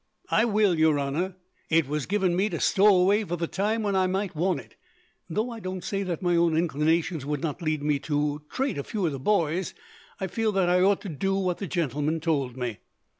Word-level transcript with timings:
"I 0.31 0.45
will, 0.45 0.79
your 0.79 0.99
honour. 0.99 1.35
It 1.69 1.87
was 1.87 2.07
given 2.07 2.35
me 2.35 2.49
to 2.49 2.59
stow 2.59 2.87
away 2.87 3.23
for 3.23 3.35
the 3.35 3.45
time 3.45 3.83
when 3.83 3.95
I 3.95 4.07
might 4.07 4.35
want 4.35 4.59
it, 4.59 4.75
and 5.27 5.37
though 5.37 5.51
I 5.51 5.59
don't 5.59 5.83
say 5.83 6.01
that 6.01 6.23
my 6.23 6.35
own 6.35 6.57
inclinations 6.57 7.23
would 7.23 7.41
not 7.43 7.61
lead 7.61 7.83
me 7.83 7.99
to 8.09 8.41
trate 8.49 8.79
a 8.79 8.83
few 8.83 9.05
of 9.05 9.11
the 9.11 9.19
boys, 9.19 9.75
I 10.19 10.25
feel 10.25 10.51
that 10.53 10.69
I 10.69 10.81
ought 10.81 11.01
to 11.01 11.09
do 11.09 11.35
what 11.35 11.59
the 11.59 11.67
gentleman 11.67 12.19
told 12.19 12.57
me." 12.57 12.79